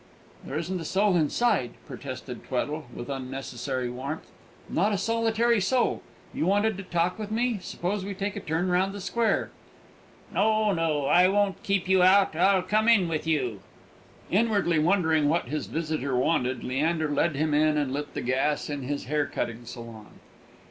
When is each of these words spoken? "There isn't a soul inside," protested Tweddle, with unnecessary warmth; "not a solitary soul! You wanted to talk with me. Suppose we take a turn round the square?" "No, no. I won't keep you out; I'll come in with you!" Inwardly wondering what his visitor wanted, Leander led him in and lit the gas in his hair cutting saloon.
"There 0.43 0.57
isn't 0.57 0.81
a 0.81 0.83
soul 0.83 1.15
inside," 1.15 1.73
protested 1.85 2.43
Tweddle, 2.43 2.87
with 2.91 3.07
unnecessary 3.07 3.87
warmth; 3.87 4.25
"not 4.67 4.91
a 4.93 4.97
solitary 4.97 5.61
soul! 5.61 6.01
You 6.33 6.47
wanted 6.47 6.75
to 6.77 6.83
talk 6.83 7.19
with 7.19 7.29
me. 7.29 7.59
Suppose 7.61 8.03
we 8.03 8.15
take 8.15 8.35
a 8.35 8.39
turn 8.39 8.67
round 8.69 8.93
the 8.93 8.99
square?" 8.99 9.51
"No, 10.33 10.71
no. 10.73 11.05
I 11.05 11.27
won't 11.27 11.61
keep 11.61 11.87
you 11.87 12.01
out; 12.01 12.35
I'll 12.35 12.63
come 12.63 12.87
in 12.89 13.07
with 13.07 13.27
you!" 13.27 13.59
Inwardly 14.31 14.79
wondering 14.79 15.29
what 15.29 15.49
his 15.49 15.67
visitor 15.67 16.15
wanted, 16.15 16.63
Leander 16.63 17.07
led 17.11 17.35
him 17.35 17.53
in 17.53 17.77
and 17.77 17.93
lit 17.93 18.15
the 18.15 18.21
gas 18.23 18.71
in 18.71 18.81
his 18.81 19.03
hair 19.05 19.27
cutting 19.27 19.65
saloon. 19.65 20.19